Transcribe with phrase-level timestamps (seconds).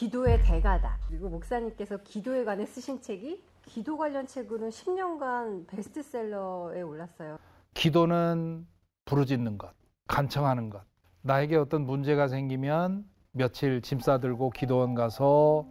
[0.00, 0.96] 기도의 대가다.
[1.08, 7.36] 그리고 목사님께서 기도에 관해 쓰신 책이 기도 관련 책으로는 10년간 베스트셀러에 올랐어요.
[7.74, 8.66] 기도는
[9.04, 9.74] 부르짖는 것,
[10.06, 10.80] 간청하는 것.
[11.20, 15.66] 나에게 어떤 문제가 생기면 며칠 짐 싸들고 기도원 가서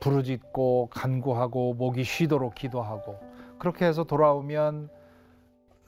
[0.00, 3.20] 부르짖고 간구하고 목이 쉬도록 기도하고
[3.58, 4.88] 그렇게 해서 돌아오면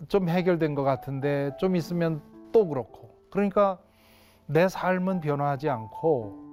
[0.09, 2.21] 좀 해결된 것 같은데 좀 있으면
[2.53, 3.79] 또 그렇고 그러니까
[4.45, 6.48] 내 삶은 변화하지 않고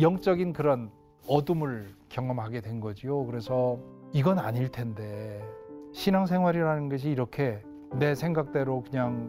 [0.00, 0.90] 영적인 그런
[1.26, 3.26] 어둠을 경험하게 된 거지요.
[3.26, 3.78] 그래서
[4.12, 5.42] 이건 아닐 텐데
[5.92, 7.62] 신앙생활이라는 것이 이렇게
[7.94, 9.28] 내 생각대로 그냥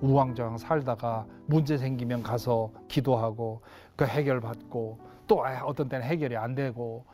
[0.00, 3.60] 우왕좌왕 살다가 문제 생기면 가서 기도하고
[3.94, 7.04] 그 해결 받고 또 어떤 때는 해결이 안 되고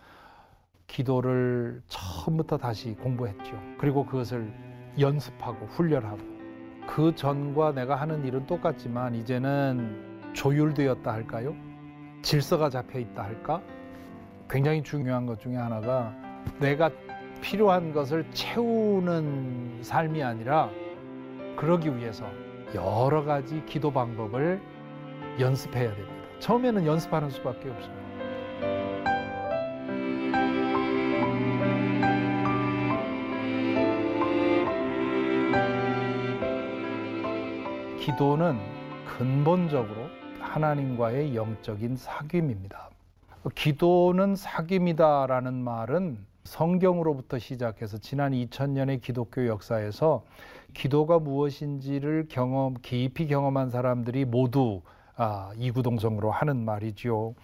[0.86, 3.52] 기도를 처음부터 다시 공부했죠.
[3.78, 4.52] 그리고 그것을
[4.98, 6.18] 연습하고 훈련하고
[6.86, 11.54] 그 전과 내가 하는 일은 똑같지만 이제는 조율되었다 할까요?
[12.22, 13.62] 질서가 잡혀 있다 할까?
[14.48, 16.14] 굉장히 중요한 것 중에 하나가
[16.58, 16.90] 내가
[17.40, 20.70] 필요한 것을 채우는 삶이 아니라
[21.56, 22.26] 그러기 위해서
[22.74, 24.60] 여러 가지 기도 방법을
[25.38, 26.20] 연습해야 됩니다.
[26.38, 28.00] 처음에는 연습하는 수밖에 없어요.
[37.98, 38.58] 기도는
[39.04, 40.09] 근본적으로
[40.50, 42.88] 하나님과의 영적인 사귐입니다.
[43.54, 50.24] 기도는 사귐이다라는 말은 성경으로부터 시작해서 지난 2000년의 기독교 역사에서
[50.74, 54.82] 기도가 무엇인지를 경험 깊이 경험한 사람들이 모두
[55.16, 57.34] 아, 이구동성으로 하는 말이지요.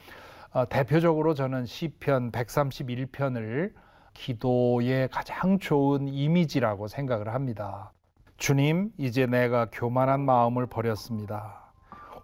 [0.53, 3.73] 아, 대표적으로 저는 시편 131편을
[4.15, 7.93] 기도의 가장 좋은 이미지라고 생각을 합니다.
[8.37, 11.66] 주님, 이제 내가 교만한 마음을 버렸습니다.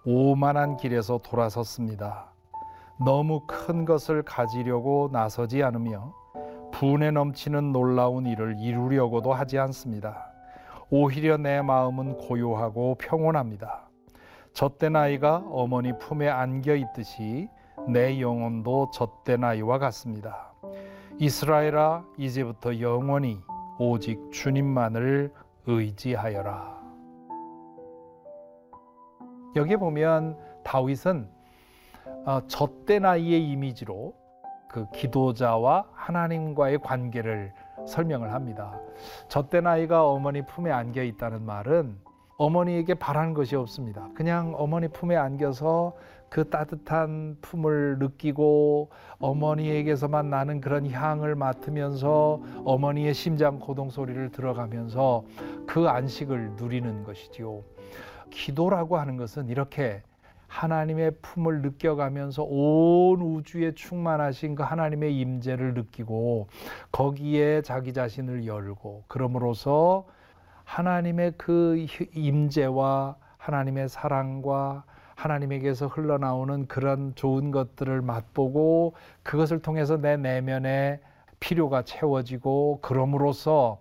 [0.04, 2.32] 오만한 길에서 돌아섰습니다.
[3.04, 6.12] 너무 큰 것을 가지려고 나서지 않으며
[6.72, 10.26] 분에 넘치는 놀라운 일을 이루려고도 하지 않습니다.
[10.90, 13.88] 오히려 내 마음은 고요하고 평온합니다.
[14.52, 17.48] 젖된 아이가 어머니 품에 안겨 있듯이
[17.88, 20.52] 내 영혼도 젖된 아이와 같습니다.
[21.18, 23.38] 이스라엘아 이제부터 영원히
[23.78, 25.32] 오직 주님만을
[25.66, 26.81] 의지하여라.
[29.56, 31.28] 여기 보면 다윗은
[32.24, 34.14] 어, 젖된 아이의 이미지로
[34.68, 37.52] 그 기도자와 하나님과의 관계를
[37.86, 38.80] 설명을 합니다.
[39.28, 41.98] 젖된 아이가 어머니 품에 안겨 있다는 말은
[42.38, 44.08] 어머니에게 바라는 것이 없습니다.
[44.14, 45.94] 그냥 어머니 품에 안겨서
[46.30, 55.24] 그 따뜻한 품을 느끼고 어머니에게서만 나는 그런 향을 맡으면서 어머니의 심장 고동 소리를 들어가면서
[55.66, 57.62] 그 안식을 누리는 것이지요.
[58.32, 60.02] 기도라고 하는 것은 이렇게
[60.48, 66.48] 하나님의 품을 느껴가면서 온 우주에 충만하신 그 하나님의 임재를 느끼고
[66.90, 70.04] 거기에 자기 자신을 열고 그럼으로써
[70.64, 81.00] 하나님의 그 임재와 하나님의 사랑과 하나님에게서 흘러나오는 그런 좋은 것들을 맛보고 그것을 통해서 내 내면의
[81.40, 83.78] 필요가 채워지고 그럼으로써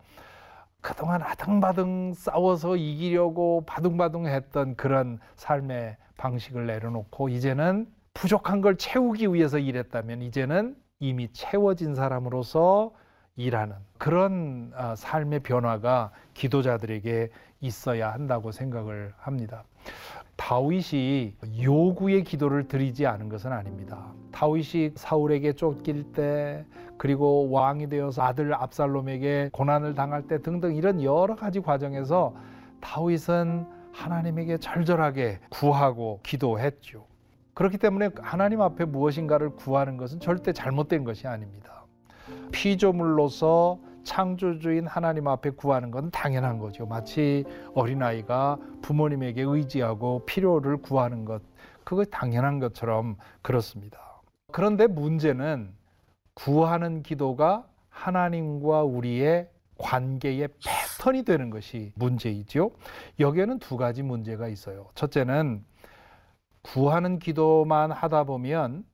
[0.82, 9.58] 그동안 아등바등 싸워서 이기려고 바둥바둥 했던 그런 삶의 방식을 내려놓고 이제는 부족한 걸 채우기 위해서
[9.58, 12.94] 일했다면 이제는 이미 채워진 사람으로서
[13.36, 17.30] 일하는 그런 아, 삶의 변화가 기도자들에게
[17.62, 19.64] 있어야 한다고 생각을 합니다.
[20.42, 24.08] 다윗이 요구의 기도를 드리지 않은 것은 아닙니다.
[24.32, 26.66] 다윗이 사울에게 쫓길 때
[26.98, 32.34] 그리고 왕이 되어서 아들 압살롬에게 고난을 당할 때 등등 이런 여러 가지 과정에서
[32.80, 37.06] 다윗은 하나님에게 절절하게 구하고 기도했죠.
[37.54, 41.86] 그렇기 때문에 하나님 앞에 무엇인가를 구하는 것은 절대 잘못된 것이 아닙니다.
[42.52, 46.86] 피조물로서 창조주인 하나님 앞에 구하는 건 당연한 거죠.
[46.86, 51.42] 마치 어린아이가 부모님에게 의지하고 필요를 구하는 것,
[51.84, 54.22] 그거 당연한 것처럼 그렇습니다.
[54.52, 55.74] 그런데 문제는
[56.34, 62.72] 구하는 기도가 하나님과 우리의 관계의 패턴이 되는 것이 문제이죠.
[63.20, 64.90] 여기에는 두 가지 문제가 있어요.
[64.96, 65.66] 첫째는
[66.62, 68.86] 구하는 기도만 하다 보면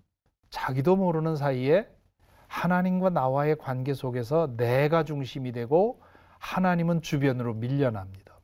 [0.50, 1.88] 자기도 모르는 사이에
[2.48, 6.02] 하나님과 나와의 관계 속에서 내가 중심이 되고
[6.40, 8.40] 하나님은 주변으로 밀려납니다.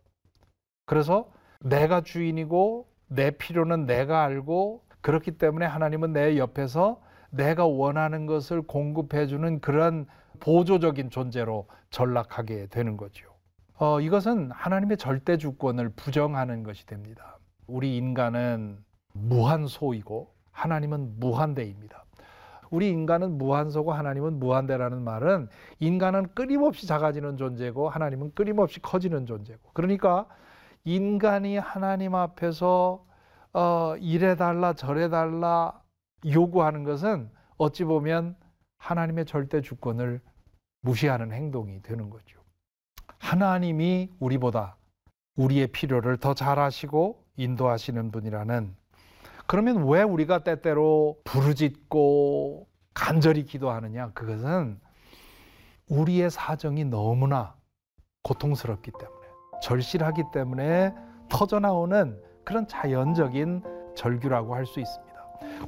[0.86, 8.62] 그래서 내가 주인이고 내 필요는 내가 알고 그렇기 때문에 하나님은 내 옆에서 내가 원하는 것을
[8.62, 10.06] 공급해 주는 그런
[10.40, 13.34] 보조적인 존재로 전락하게 되는 거죠.
[13.76, 17.38] 어, 이것은 하나님의 절대 주권을 부정하는 것이 됩니다.
[17.66, 18.84] 우리 인간은
[19.14, 22.03] 무한 소이고 하나님은 무한대입니다.
[22.74, 25.48] 우리 인간은 무한소고 하나님은 무한대라는 말은
[25.80, 30.26] 인간은 끊임없이 작아지는 존재고 하나님은 끊임없이 커지는 존재고 그러니까
[30.84, 33.06] 인간이 하나님 앞에서
[33.54, 35.80] 어, 이래달라 저래달라
[36.26, 38.36] 요구하는 것은 어찌 보면
[38.80, 40.20] 하나님의 절대 주권을
[40.82, 42.42] 무시하는 행동이 되는 거죠.
[43.20, 44.78] 하나님이 우리보다
[45.36, 48.76] 우리의 필요를 더 잘 아시고 인도하시는 분이라는
[49.54, 52.66] 그러면 왜 우리가 때때로 부르짖고
[52.96, 54.10] 간절히 기도하느냐?
[54.14, 54.80] 그것은
[55.88, 57.54] 우리의 사정이 너무나
[58.24, 59.28] 고통스럽기 때문에
[59.62, 60.96] 절실하기 때문에
[61.30, 63.62] 터져나오는 그런 자연적인
[63.94, 65.14] 절규라고 할 수 있습니다.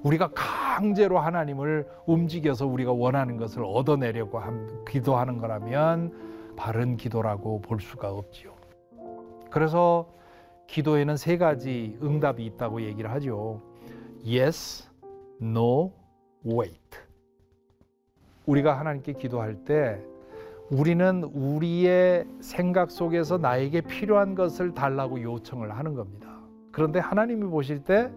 [0.01, 4.41] 우리가 강제로 하나님을 움직여서 우리가 원하는 것을 얻어내려고
[4.87, 8.55] 기도하는 거라면 바른 기도라고 볼 수가 없지요.
[9.51, 10.11] 그래서
[10.65, 13.74] 기도에는 세 가지 응답이 있다고 얘기를 하죠.
[14.27, 14.89] Yes,
[15.39, 15.91] no,
[16.43, 16.79] wait.
[18.47, 20.01] 우리가 하나님께 기도할 때
[20.71, 26.39] 우리는 우리의 생각 속에서 나에게 필요한 것을 달라고 요청을 하는 겁니다.
[26.71, 28.11] 그런데 하나님이 보실 때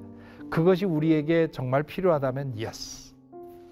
[0.48, 3.14] 그것이 우리에게 정말 필요하다면 yes.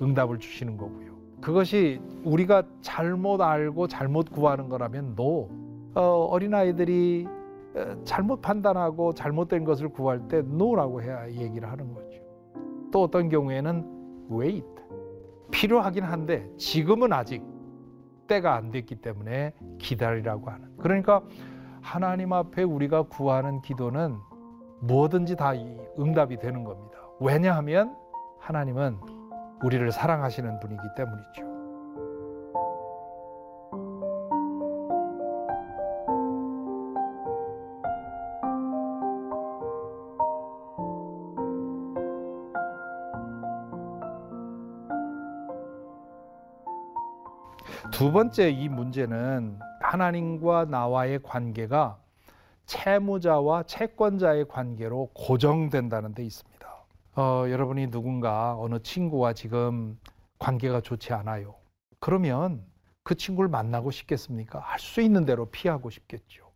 [0.02, 1.16] 응답을 주시는 거고요.
[1.40, 5.48] 그것이 우리가 잘못 알고 잘못 구하는 거라면 no.
[5.94, 7.26] 어, 어린아이들이
[8.04, 12.05] 잘못 판단하고 잘못된 것을 구할 때 no라고 해야 얘기를 하는 거죠.
[12.92, 14.66] 또 어떤 경우에는 wait.
[15.50, 17.42] 필요하긴 한데 지금은 아직
[18.26, 20.76] 때가 안 됐기 때문에 기다리라고 하는.
[20.78, 21.22] 그러니까
[21.80, 24.16] 하나님 앞에 우리가 구하는 기도는
[24.80, 25.52] 뭐든지 다
[25.98, 26.98] 응답이 되는 겁니다.
[27.20, 27.96] 왜냐하면
[28.40, 28.98] 하나님은
[29.62, 31.45] 우리를 사랑하시는 분이기 때문이죠.
[47.96, 51.96] 두 번째 이 문제는 하나님과 나와의 관계가
[52.66, 56.84] 채무자와 채권자의 관계로 고정된다는 데 있습니다.
[57.16, 59.98] 어, 여러분이 누군가 어느 친구와 지금
[60.38, 61.54] 관계가 좋지 않아요.
[61.98, 62.62] 그러면
[63.02, 64.58] 그 친구를 만나고 싶겠습니까?
[64.58, 66.50] 할 수 있는 대로 피하고 싶겠죠.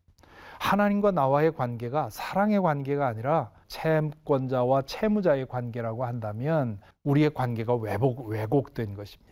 [0.58, 9.29] 하나님과 나와의 관계가 사랑의 관계가 아니라 채권자와 채무자의 관계라고 한다면 우리의 관계가 왜곡, 왜곡된 것입니다.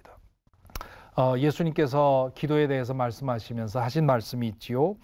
[1.19, 4.94] 어, 예수님께서 기도에 대해서 말씀하시면서 하신 말씀이 있지요.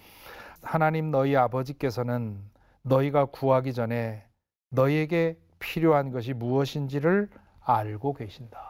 [0.63, 2.39] 하나님 너희 아버지께서는
[2.83, 4.23] 너희가 구하기 전에
[4.71, 7.29] 너희에게 필요한 것이 무엇인지를
[7.61, 8.61] 알고 계신다.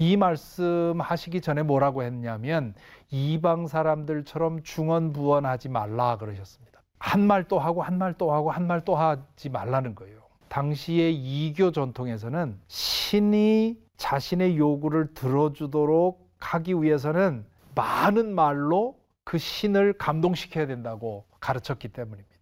[0.00, 2.74] 이 말씀 하시기 전에 뭐라고 했냐면
[3.12, 6.82] 이방 사람들처럼 중언부언하지 말라 그러셨습니다.
[6.98, 10.22] 한 말 또 하고 한 말 또 하고 한 말 또 하지 말라는 거예요.
[10.48, 17.44] 당시의 이교 전통에서는 신이 자신의 요구를 들어주도록 하기 위해서는
[17.74, 22.34] 많은 말로 그 신을 감동시켜야 된다고 가르쳤기 때문입니다.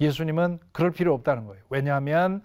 [0.00, 1.62] 예수님은 그럴 필요 없다는 거예요.
[1.70, 2.42] 왜냐하면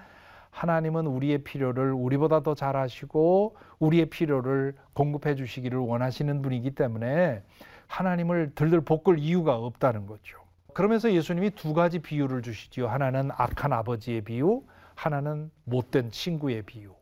[0.50, 7.44] 하나님은 우리의 필요를 우리보다 더 잘 아시고 우리의 필요를 공급해 주시기를 원하시는 분이기 때문에
[7.88, 10.40] 하나님을 들들 볶을 이유가 없다는 거죠.
[10.74, 12.88] 그러면서 예수님이 두 가지 비유를 주시지요.
[12.88, 14.64] 하나는 악한 아버지의 비유,
[14.96, 16.94] 하나는 못된 친구의 비유.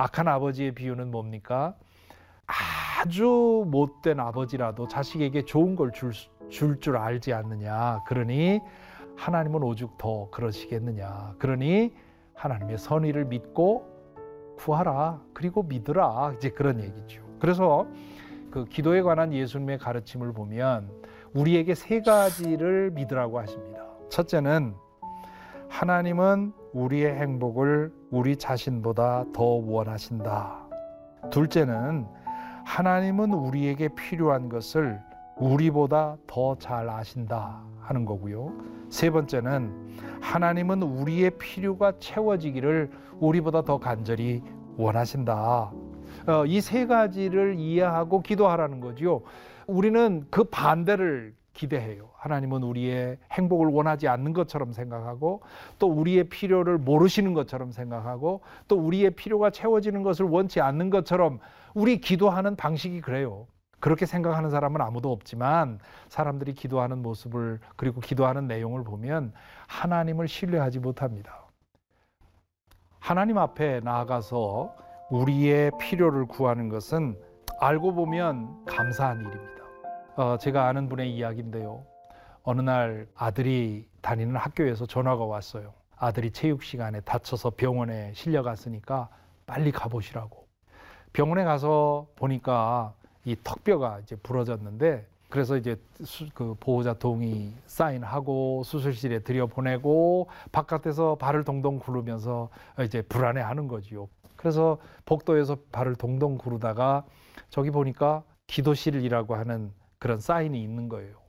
[0.00, 1.74] 악한 아버지의 비유는 뭡니까?
[2.46, 8.02] 아주 못된 아버지라도 자식에게 좋은 걸 줄줄 줄 알지 않느냐.
[8.06, 8.60] 그러니
[9.16, 11.34] 하나님은 오죽 더 그러시겠느냐.
[11.38, 11.92] 그러니
[12.34, 13.84] 하나님의 선의를 믿고
[14.56, 15.20] 구하라.
[15.34, 16.32] 그리고 믿으라.
[16.36, 17.22] 이제 그런 얘기죠.
[17.38, 17.86] 그래서
[18.50, 20.90] 그 기도에 관한 예수님의 가르침을 보면
[21.34, 23.84] 우리에게 세 가지를 믿으라고 하십니다.
[24.08, 24.74] 첫째는
[25.68, 30.58] 하나님은 우리의 행복을 우리 자신보다 더 원하신다.
[31.30, 32.06] 둘째는
[32.64, 35.00] 하나님은 우리에게 필요한 것을
[35.36, 38.52] 우리보다 더 잘 아신다 하는 거고요.
[38.90, 42.90] 세 번째는 하나님은 우리의 필요가 채워지기를
[43.20, 44.42] 우리보다 더 간절히
[44.76, 45.70] 원하신다.
[46.26, 49.22] 어, 이세 가지를 이해하고 기도하라는 거죠.
[49.66, 52.10] 우리는 그 반대를 기대해요.
[52.16, 55.42] 하나님은 우리의 행복을 원하지 않는 것처럼 생각하고
[55.78, 61.40] 또 우리의 필요를 모르시는 것처럼 생각하고 또 우리의 필요가 채워지는 것을 원치 않는 것처럼
[61.74, 63.46] 우리 기도하는 방식이 그래요.
[63.80, 65.78] 그렇게 생각하는 사람은 아무도 없지만
[66.08, 69.32] 사람들이 기도하는 모습을 그리고 기도하는 내용을 보면
[69.66, 71.46] 하나님을 신뢰하지 못합니다.
[72.98, 74.74] 하나님 앞에 나아가서
[75.10, 77.18] 우리의 필요를 구하는 것은
[77.58, 79.59] 알고 보면 감사한 일입니다.
[80.16, 81.84] 어, 제가 아는 분의 이야기인데요.
[82.42, 85.72] 어느 날 아들이 다니는 학교에서 전화가 왔어요.
[85.96, 89.08] 아들이 체육 시간에 다쳐서 병원에 실려갔으니까
[89.46, 90.46] 빨리 가보시라고.
[91.12, 99.20] 병원에 가서 보니까 이 턱뼈가 이제 부러졌는데 그래서 이제 수, 그 보호자 동의 사인하고 수술실에
[99.20, 102.48] 들여보내고 바깥에서 발을 동동 구르면서
[102.84, 104.08] 이제 불안해하는 거지요.
[104.34, 107.04] 그래서 복도에서 발을 동동 구르다가
[107.50, 111.20] 저기 보니까 기도실이라고 하는 그런 사인이 있는 거예요.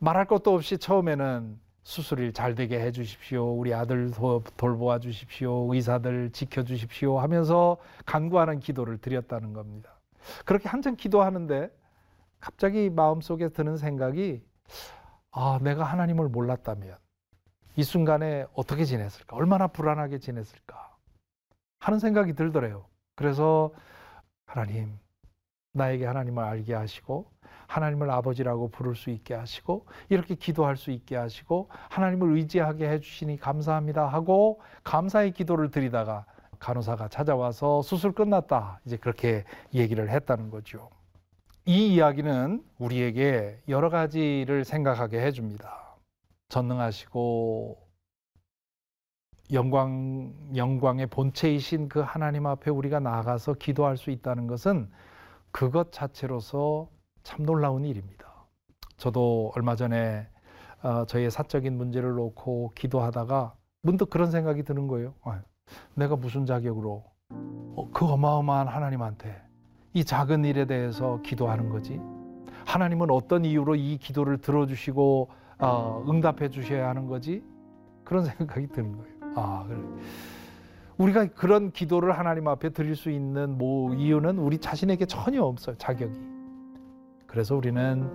[0.00, 3.58] 말할 것도 없이 처음에는 수술을 잘 되게 해 주십시오.
[3.58, 4.10] 우리 아들
[4.58, 5.72] 돌보아 주십시오.
[5.72, 9.98] 의사들 지켜 주십시오 하면서 간구하는 기도를 드렸다는 겁니다.
[10.44, 11.70] 그렇게 한참 기도하는데
[12.40, 14.42] 갑자기 마음속에 드는 생각이
[15.30, 16.98] 아, 내가 하나님을 몰랐다면
[17.76, 19.36] 이 순간에 어떻게 지냈을까?
[19.36, 20.96] 얼마나 불안하게 지냈을까?
[21.78, 22.84] 하는 생각이 들더래요.
[23.14, 23.72] 그래서
[24.46, 24.98] 하나님,
[25.72, 27.30] 나에게 하나님을 알게 하시고
[27.68, 34.06] 하나님을 아버지라고 부를 수 있게 하시고 이렇게 기도할 수 있게 하시고 하나님을 의지하게 해주시니 감사합니다
[34.06, 36.24] 하고 감사의 기도를 드리다가
[36.58, 40.90] 간호사가 찾아와서 수술 끝났다 이제 그렇게 얘기를 했다는 거죠.
[41.66, 45.96] 이 이야기는 우리에게 여러 가지를 생각하게 해줍니다.
[46.48, 47.76] 전능하시고
[49.52, 54.90] 영광 영광의 본체이신 그 하나님 앞에 우리가 나아가서 기도할 수 있다는 것은
[55.50, 56.88] 그것 자체로서
[57.28, 58.24] 참 놀라운 일입니다.
[58.96, 60.26] 저도 얼마 전에
[60.82, 65.12] 어, 저희의 사적인 문제를 놓고 기도하다가 문득 그런 생각이 드는 거예요.
[65.22, 65.42] 아,
[65.94, 67.04] 내가 무슨 자격으로
[67.76, 69.42] 어, 그 어마어마한 하나님한테
[69.92, 72.00] 이 작은 일에 대해서 기도하는 거지?
[72.64, 77.44] 하나님은 어떤 이유로 이 기도를 들어주시고 어, 응답해 주셔야 하는 거지?
[78.04, 79.14] 그런 생각이 드는 거예요.
[79.36, 79.78] 아, 그래.
[80.96, 85.76] 우리가 그런 기도를 하나님 앞에 드릴 수 있는 뭐 이유는 우리 자신에게 전혀 없어요.
[85.76, 86.37] 자격이.
[87.28, 88.10] 그래서 우리는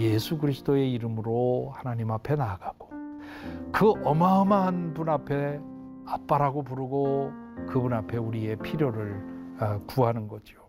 [0.00, 2.90] 예수 그리스도의 이름으로 하나님 앞에 나아가고
[3.70, 5.60] 그 어마어마한 분 앞에
[6.06, 7.32] 아빠라고 부르고
[7.68, 10.66] 그분 앞에 우리의 필요를 어, 구하는 거죠.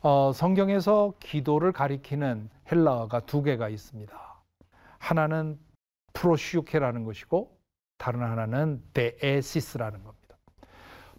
[0.00, 4.12] 어, 성경에서 기도를 가리키는 헬라어가 두 개가 있습니다.
[4.98, 5.58] 하나는
[6.12, 7.58] 프로슈케라는 것이고
[7.96, 10.36] 다른 하나는 데에시스라는 겁니다.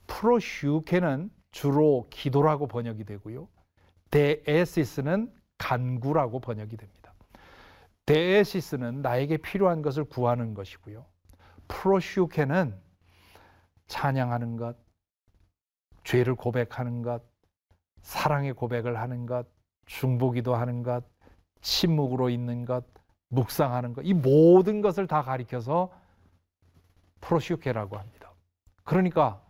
[0.05, 3.47] 프로슈케는 주로 기도라고 번역이 되고요.
[4.11, 7.13] 데에시스는 간구라고 번역이 됩니다.
[8.05, 11.05] 데에시스는 나에게 필요한 것을 구하는 것이고요.
[11.67, 12.79] 프로슈케는
[13.87, 14.75] 찬양하는 것,
[16.03, 17.21] 죄를 고백하는 것,
[18.01, 19.47] 사랑의 고백을 하는 것,
[19.85, 21.03] 중보기도 하는 것,
[21.61, 22.85] 침묵으로 있는 것,
[23.29, 25.91] 묵상하는 것, 이 모든 것을 다 가리켜서
[27.21, 28.33] 프로슈케라고 합니다.
[28.83, 29.41] 그러니까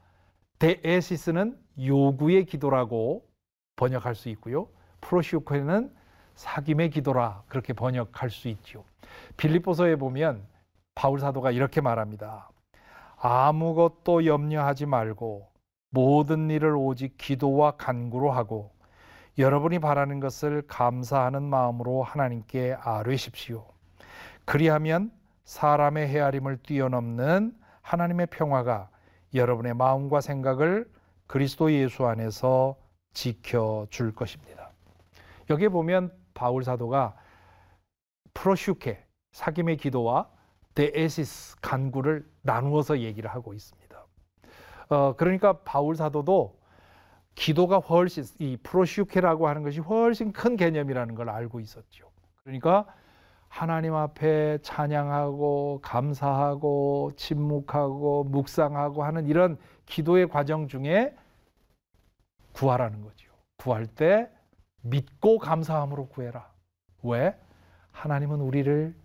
[0.60, 3.31] 데에시스는 요구의 기도라고
[3.75, 4.68] 번역할 수 있고요.
[5.01, 5.92] 프로시오코는
[6.36, 8.84] 사김의 기도라 그렇게 번역할 수 있죠.
[9.38, 10.46] 빌립보서에 보면
[10.96, 12.50] 바울 사도가 이렇게 말합니다.
[13.18, 15.50] 아무것도 염려하지 말고
[15.90, 18.72] 모든 일을 오직 기도와 간구로 하고
[19.38, 23.66] 여러분이 바라는 것을 감사하는 마음으로 하나님께 아뢰십시오.
[24.46, 25.12] 그리하면
[25.46, 28.90] 사람의 헤아림을 뛰어넘는 하나님의 평화가
[29.34, 30.90] 여러분의 마음과 생각을
[31.28, 32.75] 그리스도 예수 안에서
[33.13, 34.72] 지켜줄 것입니다.
[35.50, 37.15] 여기에 보면 바울 사도가
[38.34, 40.30] 프로슈케, 사김의 기도와
[40.75, 44.06] 데에시스, 간구를 나누어서 얘기를 하고 있습니다.
[44.89, 46.60] 어, 그러니까 바울 사도도
[47.36, 52.10] 기도가 훨씬, 이 프로슈케라고 하는 것이 훨씬 큰 개념이라는 걸 알고 있었죠.
[52.44, 52.86] 그러니까
[53.48, 61.13] 하나님 앞에 찬양하고 감사하고 침묵하고 묵상하고 하는 이런 기도의 과정 중에
[62.53, 63.31] 구하라는 거죠.
[63.58, 64.29] 구할 때
[64.81, 66.51] 믿고 감사함으로 구해라.
[67.03, 67.36] 왜?
[67.91, 68.96] 하나님은 우리를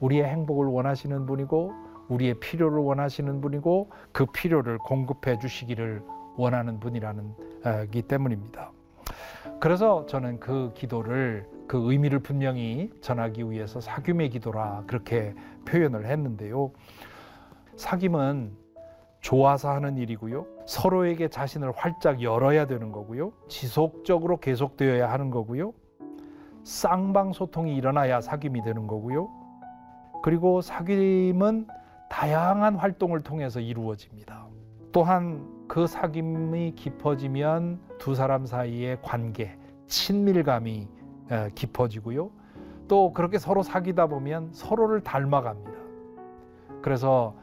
[0.00, 1.72] 우리의 행복을 원하시는 분이고
[2.08, 6.02] 우리의 필요를 원하시는 분이고 그 필요를 공급해 주시기를
[6.36, 8.72] 원하는 분이라는기 때문입니다.
[9.60, 15.34] 그래서 저는 그 기도를 그 의미를 분명히 전하기 위해서 사귐의 기도라 그렇게
[15.64, 16.72] 표현을 했는데요.
[17.76, 18.50] 사귐은
[19.22, 20.46] 좋아서 하는 일이고요.
[20.66, 23.32] 서로에게 자신을 활짝 열어야 되는 거고요.
[23.48, 25.72] 지속적으로 계속되어야 하는 거고요.
[26.64, 29.30] 쌍방 소통이 일어나야 사귐이 되는 거고요.
[30.22, 31.66] 그리고 사귐은
[32.10, 34.46] 다양한 활동을 통해서 이루어집니다.
[34.92, 40.88] 또한 그 사귐이 깊어지면 두 사람 사이의 관계, 친밀감이
[41.54, 42.30] 깊어지고요.
[42.88, 45.72] 또 그렇게 서로 사귀다 보면 서로를 닮아갑니다.
[46.82, 47.34] 그래서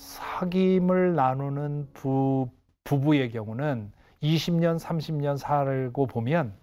[0.00, 2.48] 사귐을 나누는 부,
[2.84, 3.92] 부부의 경우는
[4.22, 6.54] 20년, 30년 살고 보면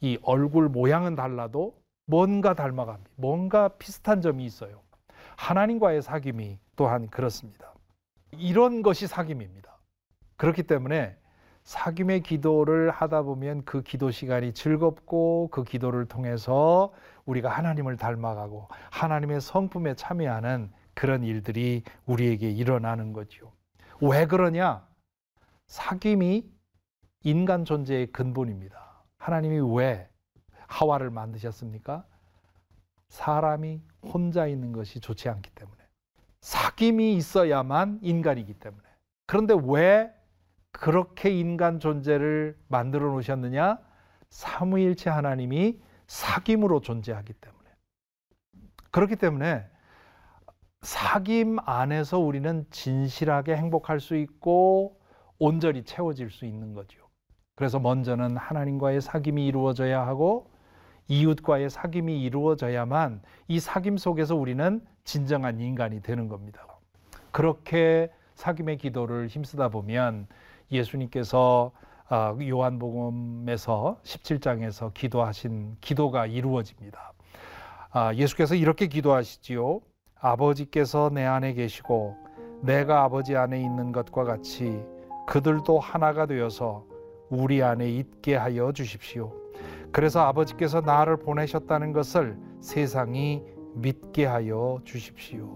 [0.00, 1.74] 이 얼굴 모양은 달라도
[2.06, 3.10] 뭔가 닮아갑니다.
[3.16, 4.82] 뭔가 비슷한 점이 있어요.
[5.36, 7.72] 하나님과의 사귐이 또한 그렇습니다.
[8.32, 9.70] 이런 것이 사귐입니다.
[10.36, 11.16] 그렇기 때문에
[11.64, 16.92] 사귐의 기도를 하다 보면 그 기도 시간이 즐겁고 그 기도를 통해서
[17.24, 23.52] 우리가 하나님을 닮아가고 하나님의 성품에 참여하는 그런 일들이 우리에게 일어나는 거죠.
[24.00, 24.86] 왜 그러냐?
[25.66, 26.48] 사귐이
[27.22, 29.04] 인간 존재의 근본입니다.
[29.18, 30.08] 하나님이 왜
[30.66, 32.04] 하와를 만드셨습니까?
[33.08, 35.82] 사람이 혼자 있는 것이 좋지 않기 때문에.
[36.40, 38.82] 사귐이 있어야만 인간이기 때문에.
[39.26, 40.12] 그런데 왜
[40.72, 43.78] 그렇게 인간 존재를 만들어 놓으셨느냐?
[44.30, 47.70] 삼위일체 하나님이 사귐으로 존재하기 때문에.
[48.90, 49.66] 그렇기 때문에
[50.84, 55.00] 사귐 안에서 우리는 진실하게 행복할 수 있고
[55.38, 57.00] 온전히 채워질 수 있는 거죠.
[57.56, 60.50] 그래서 먼저는 하나님과의 사귐이 이루어져야 하고
[61.08, 66.66] 이웃과의 사귐이 이루어져야만 이 사귐 속에서 우리는 진정한 인간이 되는 겁니다.
[67.32, 70.26] 그렇게 사귐의 기도를 힘쓰다 보면
[70.70, 71.72] 예수님께서
[72.08, 77.14] 아, 요한복음에서 17장에서 기도하신 기도가 이루어집니다.
[77.90, 79.80] 아, 예수께서 이렇게 기도하시지요.
[80.24, 82.16] 아버지께서 내 안에 계시고
[82.62, 84.82] 내가 아버지 안에 있는 것과 같이
[85.26, 86.86] 그들도 하나가 되어서
[87.28, 89.34] 우리 안에 있게 하여 주십시오.
[89.92, 93.42] 그래서 아버지께서 나를 보내셨다는 것을 세상이
[93.74, 95.46] 믿게 하여 주십시오.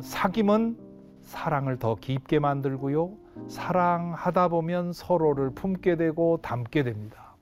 [0.00, 0.76] 사귐은
[1.22, 3.12] 사랑을 더 깊게 만들고요.
[3.46, 7.36] 사랑하다 보면 서로를 품게 되고 담게 됩니다.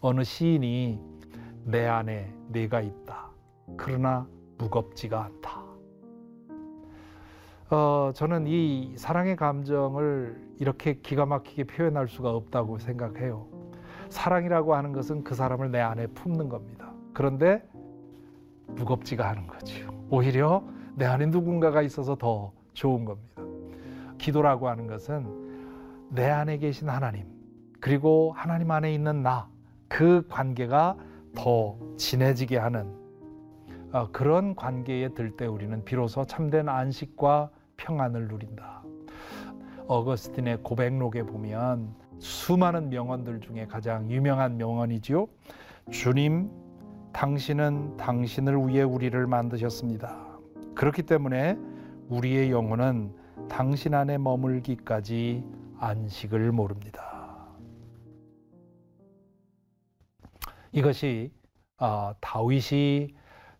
[0.00, 1.00] 어느 시인이
[1.64, 3.35] 내 안에 내가 있다.
[3.76, 4.26] 그러나
[4.58, 5.66] 무겁지가 않다.
[7.68, 13.46] 어, 저는 이 사랑의 감정을 이렇게 기가 막히게 표현할 수가 없다고 생각해요.
[14.08, 16.92] 사랑이라고 하는 것은 그 사람을 내 안에 품는 겁니다.
[17.12, 17.68] 그런데
[18.68, 19.90] 무겁지가 않은 거죠.
[20.10, 20.62] 오히려
[20.94, 23.42] 내 안에 누군가가 있어서 더 좋은 겁니다.
[24.18, 27.26] 기도라고 하는 것은 내 안에 계신 하나님,
[27.80, 29.48] 그리고 하나님 안에 있는 나,
[29.88, 30.96] 그 관계가
[31.34, 33.05] 더 진해지게 하는 어,
[34.12, 38.82] 그런 관계에 들 때 우리는 비로소 참된 안식과 평안을 누린다.
[39.86, 45.28] 어거스틴의 고백록에 보면 수많은 명언들 중에 가장 유명한 명언이지요.
[45.90, 46.50] 주님,
[47.12, 50.26] 당신은 당신을 위해 우리를 만드셨습니다.
[50.74, 51.56] 그렇기 때문에
[52.08, 53.14] 우리의 영혼은
[53.48, 55.44] 당신 안에 머물기까지
[55.78, 57.46] 안식을 모릅니다.
[60.72, 61.32] 이것이
[61.78, 63.14] 어, 다윗이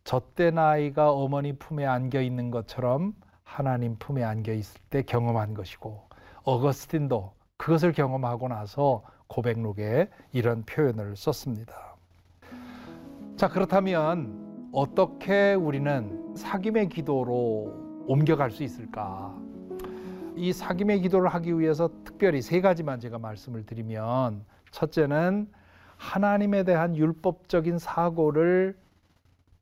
[0.06, 6.00] 젖대 나이가 어머니 품에 안겨 있는 것처럼 하나님 품에 안겨 있을 때 경험한 것이고
[6.44, 11.96] 어거스틴도 그것을 경험하고 나서 고백록에 이런 표현을 썼습니다.
[13.34, 19.36] 자, 그렇다면 어떻게 우리는 사귐의 기도로 옮겨갈 수 있을까?
[20.36, 25.50] 이 사귐의 기도를 하기 위해서 특별히 세 가지만 제가 말씀을 드리면 첫째는
[25.96, 28.76] 하나님에 대한 율법적인 사고를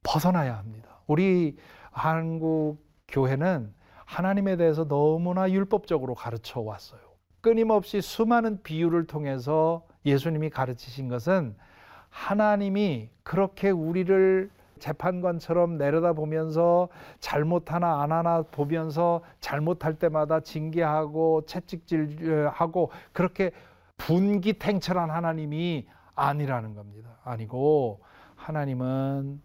[0.04, 1.00] 벗어나야 합니다.
[1.08, 1.56] 우리
[1.90, 7.00] 한국 교회는 하나님에 대해서 너무나 율법적으로 가르쳐 왔어요.
[7.40, 11.56] 끊임없이 수많은 비유를 통해서 예수님이 가르치신 것은
[12.08, 16.88] 하나님이 그렇게 우리를 재판관처럼 내려다보면서
[17.18, 23.50] 잘못하나 안 하나 보면서 잘못할 때마다 징계하고 채찍질하고 그렇게
[23.96, 27.18] 분기탱철한 하나님이 아니라는 겁니다.
[27.24, 28.00] 아니고
[28.36, 29.40] 하나님은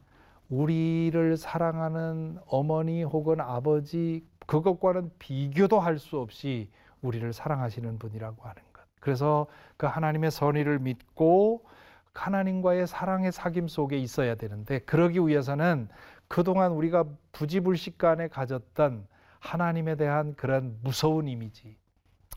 [0.49, 6.69] 우리를 사랑하는 어머니 혹은 아버지 그것과는 비교도 할 수 없이
[7.01, 8.83] 우리를 사랑하시는 분이라고 하는 것.
[8.99, 11.65] 그래서 그 하나님의 선의를 믿고
[12.13, 15.87] 하나님과의 사랑의 사귐 속에 있어야 되는데 그러기 위해서는
[16.27, 19.07] 그동안 우리가 부지불식간에 가졌던
[19.39, 21.77] 하나님에 대한 그런 무서운 이미지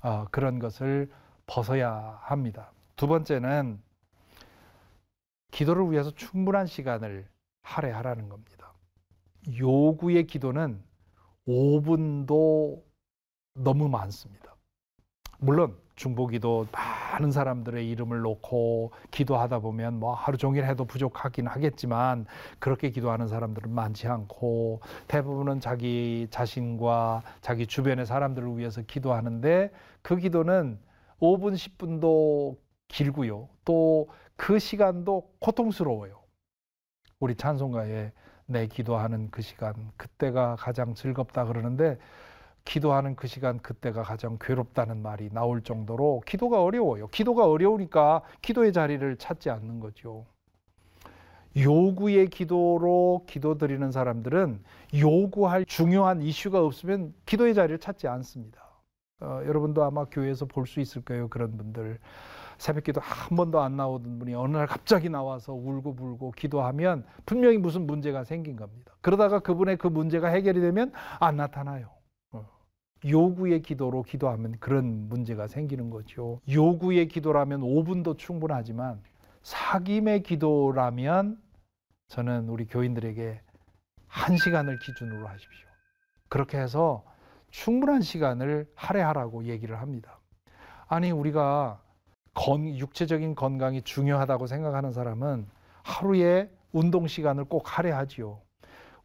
[0.03, 1.11] 어, 그런 것을
[1.47, 2.71] 벗어야 합니다.
[2.95, 3.81] 두 번째는
[5.51, 7.27] 기도를 위해서 충분한 시간을
[7.63, 8.73] 할애하라는 겁니다.
[9.59, 10.83] 요구의 기도는
[11.47, 12.83] 5분도
[13.55, 14.55] 너무 많습니다.
[15.39, 22.27] 물론 중보기도 많은 사람들의 이름을 놓고 기도하다 보면 뭐 하루 종일 해도 부족하긴 하겠지만
[22.59, 29.71] 그렇게 기도하는 사람들은 많지 않고 대부분은 자기 자신과 자기 주변의 사람들을 위해서 기도하는데
[30.01, 30.79] 그 기도는
[31.21, 32.57] 5분, 10분도
[32.89, 33.49] 길고요.
[33.65, 34.07] 또
[34.43, 36.22] 그 시간도 고통스러워요.
[37.23, 38.11] 우리 찬송가에
[38.47, 41.97] 내 기도하는 그 시간, 그때가 가장 즐겁다 그러는데
[42.65, 47.07] 기도하는 그 시간 그때가 가장 괴롭다는 말이 나올 정도로 기도가 어려워요.
[47.07, 50.27] 기도가 어려우니까 기도의 자리를 찾지 않는 거죠.
[51.57, 54.61] 요구의 기도로 기도 드리는 사람들은
[54.99, 58.61] 요구할 중요한 이슈가 없으면 기도의 자리를 찾지 않습니다.
[59.21, 61.29] 어, 여러분도 아마 교회에서 볼 수 있을 거예요.
[61.29, 62.01] 그런 분들.
[62.63, 67.89] 새벽기도 한 번도 안 나오던 분이 어느 날 갑자기 나와서 울고 불고 기도하면 분명히 무슨
[67.89, 68.95] 문제가 생긴 겁니다.
[69.01, 71.91] 그러다가 그분의 그 문제가 해결이 되면 안 나타나요.
[72.31, 72.47] 어.
[73.05, 76.41] 요구의 기도로 기도하면 그런 문제가 생기는 거죠.
[76.49, 79.03] 요구의 기도라면 5분도 충분하지만
[79.43, 81.43] 사김의 기도라면
[82.07, 83.41] 저는 우리 교인들에게
[84.07, 85.69] 한 시간을 기준으로 하십시오.
[86.29, 87.05] 그렇게 해서
[87.51, 90.21] 충분한 시간을 할애하라고 얘기를 합니다.
[90.87, 91.83] 아니 우리가
[92.35, 95.47] 건, 육체적인 건강이 중요하다고 생각하는 사람은
[95.83, 98.41] 하루에 운동 시간을 꼭 할애하지요.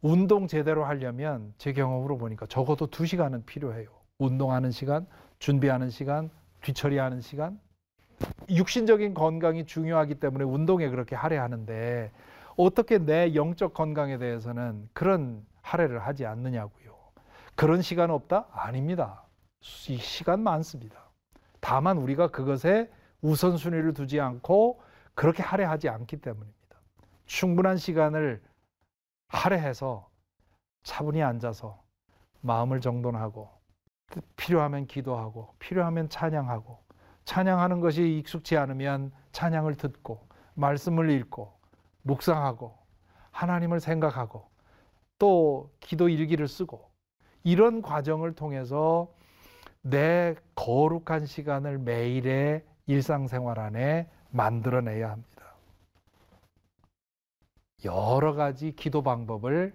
[0.00, 3.88] 운동 제대로 하려면 제 경험으로 보니까 적어도 두 시간은 필요해요.
[4.18, 5.06] 운동하는 시간,
[5.38, 6.30] 준비하는 시간,
[6.62, 7.60] 뒤처리하는 시간.
[8.48, 12.10] 육신적인 건강이 중요하기 때문에 운동에 그렇게 할애하는데
[12.56, 16.96] 어떻게 내 영적 건강에 대해서는 그런 할애를 하지 않느냐고요.
[17.54, 18.46] 그런 시간 없다?
[18.52, 19.22] 아닙니다.
[19.60, 21.10] 시간 많습니다.
[21.60, 22.90] 다만 우리가 그것에
[23.22, 24.80] 우선순위를 두지 않고
[25.14, 26.58] 그렇게 할애하지 않기 때문입니다.
[27.26, 28.42] 충분한 시간을
[29.28, 30.08] 할애해서
[30.82, 31.82] 차분히 앉아서
[32.40, 33.50] 마음을 정돈하고
[34.36, 36.78] 필요하면 기도하고 필요하면 찬양하고
[37.24, 41.52] 찬양하는 것이 익숙치 않으면 찬양을 듣고 말씀을 읽고
[42.02, 42.78] 묵상하고
[43.32, 44.48] 하나님을 생각하고
[45.18, 46.88] 또 기도 일기를 쓰고
[47.44, 49.12] 이런 과정을 통해서
[49.82, 55.54] 내 거룩한 시간을 매일의 일상생활 안에 만들어내야 합니다.
[57.84, 59.72] 여러 가지 기도 방법을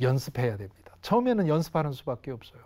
[0.00, 0.96] 연습해야 됩니다.
[1.02, 2.62] 처음에는 연습하는 수밖에 없어요.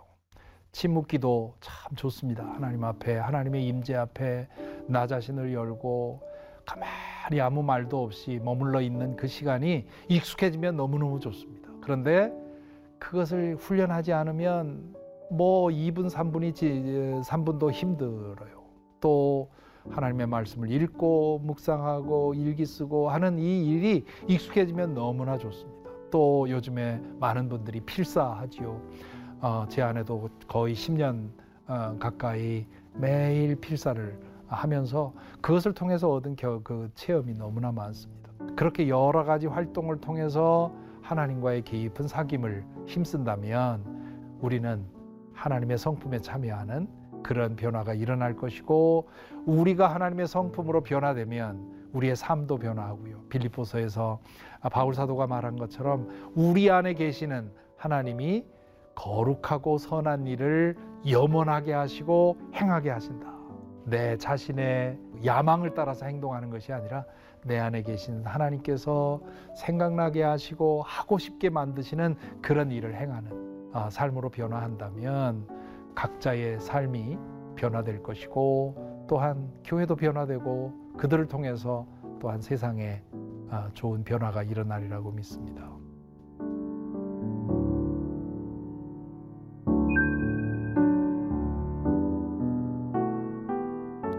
[0.71, 2.43] 침묵 기도 참 좋습니다.
[2.43, 4.47] 하나님 앞에, 하나님의 임재 앞에
[4.87, 6.21] 나 자신을 열고
[6.65, 11.69] 가만히 아무 말도 없이 머물러 있는 그 시간이 익숙해지면 너무너무 좋습니다.
[11.81, 12.33] 그런데
[12.97, 14.95] 그것을 훈련하지 않으면
[15.29, 18.63] 뭐 2분, 3분이 3분도 힘들어요.
[18.99, 19.49] 또
[19.89, 25.89] 하나님의 말씀을 읽고 묵상하고 일기 쓰고 하는 이 일이 익숙해지면 너무나 좋습니다.
[26.11, 28.81] 또 요즘에 많은 분들이 필사하지요.
[29.41, 31.29] 어, 제 아내도 거의 10년
[31.67, 38.31] 어, 가까이 매일 필사를 하면서 그것을 통해서 얻은 겨, 그 체험이 너무나 많습니다.
[38.55, 40.71] 그렇게 여러 가지 활동을 통해서
[41.01, 44.85] 하나님과의 깊은 사귐을 힘쓴다면 우리는
[45.33, 46.87] 하나님의 성품에 참여하는
[47.25, 49.09] 그런 변화가 일어날 것이고
[49.47, 53.23] 우리가 하나님의 성품으로 변화되면 우리의 삶도 변화하고요.
[53.29, 54.19] 빌립보서에서
[54.71, 58.45] 바울 사도가 말한 것처럼 우리 안에 계시는 하나님이
[58.93, 60.75] 거룩하고 선한 일을
[61.09, 63.33] 염원하게 하시고 행하게 하신다.
[63.85, 67.05] 내 자신의 야망을 따라서 행동하는 것이 아니라
[67.43, 69.19] 내 안에 계신 하나님께서
[69.55, 75.64] 생각나게 하시고 하고 싶게 만드시는 그런 일을 행하는 아, 삶으로 변화한다면
[75.95, 77.17] 각자의 삶이
[77.55, 81.87] 변화될 것이고 또한 교회도 변화되고 그들을 통해서
[82.19, 83.01] 또한 세상에
[83.49, 85.71] 아, 좋은 변화가 일어나리라고 믿습니다.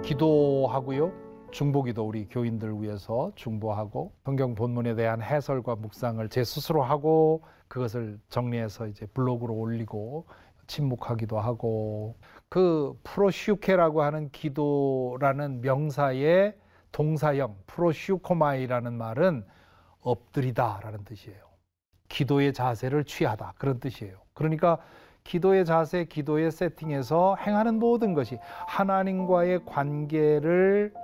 [0.02, 1.12] 기도하고요.
[1.50, 8.86] 중보기도 우리 교인들 위해서 중보하고 성경 본문에 대한 해설과 묵상을 제 스스로 하고 그것을 정리해서
[8.86, 10.26] 이제 블로그로 올리고
[10.66, 12.16] 침묵하기도 하고
[12.48, 16.56] 그 프로슈케라고 하는 기도라는 명사의
[16.92, 19.44] 동사형 프로슈코마이라는 말은
[20.00, 21.38] 엎드리다라는 뜻이에요.
[22.08, 24.16] 기도의 자세를 취하다 그런 뜻이에요.
[24.32, 24.78] 그러니까
[25.24, 30.94] 기도의 자세, 기도의 세팅에서 행하는 모든 것이 하나님과의 관계를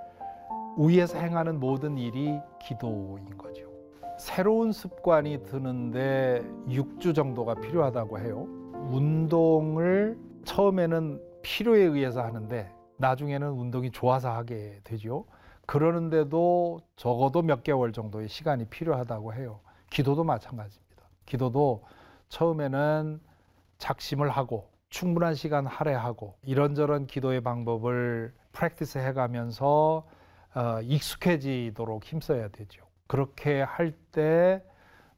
[0.79, 3.71] 위해서 행하는 모든 일이 기도인 거죠.
[4.19, 8.62] 새로운 습관이 드는데 6주 정도가 필요하다고 해요.
[8.93, 15.27] 운동을 처음에는 필요에 의해서 하는데 나중에는 운동이 좋아서 하게 되죠.
[15.67, 19.61] 그러는데도 적어도 몇 개월 정도의 시간이 필요하다고 해요.
[19.91, 21.03] 기도도 마찬가지입니다.
[21.27, 21.85] 기도도
[22.29, 23.21] 처음에는
[23.79, 30.07] 작심을 하고 충분한 시간 할애하고 이런저런 기도의 방법을 프랙티스 해가면서
[30.55, 32.85] 어, 익숙해지도록 힘써야 되죠.
[33.07, 34.63] 그렇게 할 때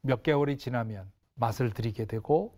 [0.02, 2.54] 몇 개월이 지나면 맛을 들이게 되고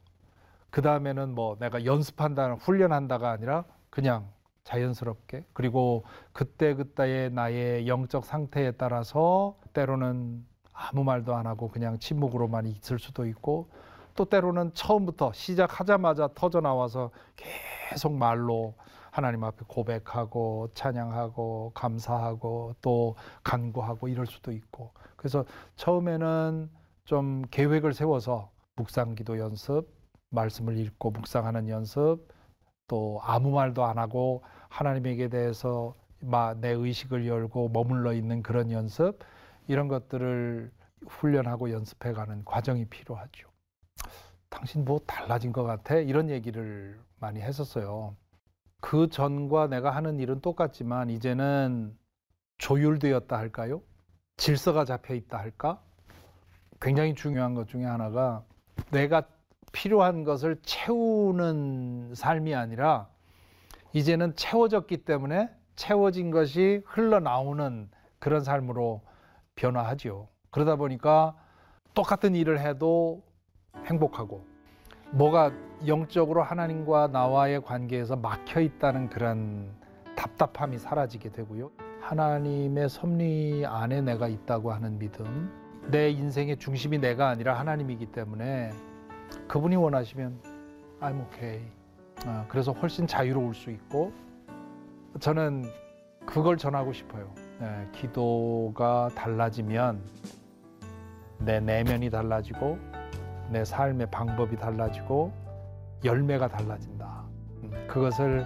[0.70, 4.28] 그 다음에는 뭐 내가 연습한다, 훈련한다가 아니라 그냥
[4.64, 12.66] 자연스럽게 그리고 그때 그때의 나의 영적 상태에 따라서 때로는 아무 말도 안 하고 그냥 침묵으로만
[12.66, 13.70] 있을 수도 있고
[14.16, 18.74] 또 때로는 처음부터 시작하자마자 터져 나와서 계속 말로
[19.10, 24.90] 하나님 앞에 고백하고 찬양하고 감사하고 또 간구하고 이럴 수도 있고.
[25.16, 25.44] 그래서
[25.76, 26.70] 처음에는
[27.04, 29.88] 좀 계획을 세워서 묵상 기도 연습,
[30.30, 32.28] 말씀을 읽고 묵상하는 연습,
[32.88, 39.18] 또 아무 말도 안 하고 하나님에게 대해서 막내 의식을 열고 머물러 있는 그런 연습
[39.68, 40.70] 이런 것들을
[41.06, 43.48] 훈련하고 연습해가는 과정이 필요하죠.
[44.48, 45.96] 당신 뭐 달라진 것 같아?
[45.96, 48.16] 이런 얘기를 많이 했었어요.
[48.80, 51.96] 그 전과 내가 하는 일은 똑같지만 이제는
[52.58, 53.82] 조율되었다 할까요?
[54.36, 55.82] 질서가 잡혀 있다 할까?
[56.80, 58.44] 굉장히 중요한 것 중에 하나가
[58.90, 59.22] 내가
[59.76, 63.08] 필요한 것을 채우는 삶이 아니라
[63.92, 69.02] 이제는 채워졌기 때문에 채워진 것이 흘러나오는 그런 삶으로
[69.54, 70.28] 변화하죠.
[70.50, 71.36] 그러다 보니까
[71.92, 73.22] 똑같은 일을 해도
[73.84, 74.46] 행복하고
[75.10, 75.52] 뭐가
[75.86, 79.74] 영적으로 하나님과 나와의 관계에서 막혀 있다는 그런
[80.16, 81.70] 답답함이 사라지게 되고요.
[82.00, 85.52] 하나님의 섭리 안에 내가 있다고 하는 믿음,
[85.90, 88.72] 내 인생의 중심이 내가 아니라 하나님이기 때문에
[89.48, 90.40] 그분이 원하시면
[91.00, 91.62] I'm okay.
[92.26, 94.12] 어, 그래서 훨씬 자유로울 수 있고
[95.20, 95.64] 저는
[96.24, 97.30] 그걸 전하고 싶어요.
[97.60, 100.02] 네, 기도가 달라지면
[101.38, 102.78] 내 내면이 달라지고
[103.50, 105.32] 내 삶의 방법이 달라지고
[106.04, 107.24] 열매가 달라진다.
[107.62, 108.44] 음, 그것을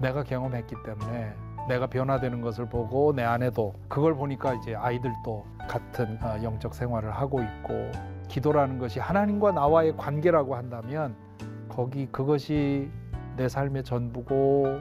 [0.00, 1.32] 내가 경험했기 때문에
[1.68, 7.40] 내가 변화되는 것을 보고 내 아내도 그걸 보니까 이제 아이들도 같은 어, 영적 생활을 하고
[7.40, 7.90] 있고
[8.32, 11.14] 기도라는 것이 하나님과 나와의 관계라고 한다면
[11.68, 12.90] 거기 그것이
[13.36, 14.80] 내 삶의 전부고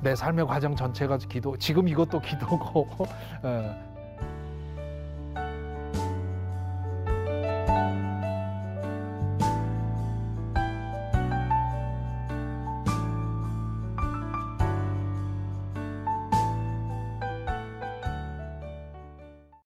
[0.00, 2.88] 내 삶의 과정 전체가 기도 지금 이것도 기도고
[3.44, 3.87] 어,